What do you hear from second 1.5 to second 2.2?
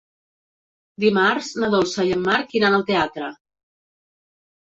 na Dolça i